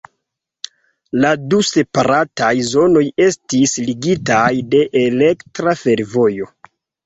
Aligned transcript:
La 1.25 1.33
du 1.51 1.59
separataj 1.67 2.49
zonoj 2.71 3.05
estis 3.27 3.77
ligitaj 3.91 4.43
de 4.75 4.83
elektra 5.07 5.79
fervojo. 5.87 6.53